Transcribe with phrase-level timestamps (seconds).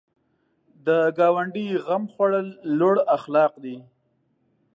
[0.85, 2.47] د ګاونډي غم خوړل
[2.79, 3.77] لوړ اخلاق دي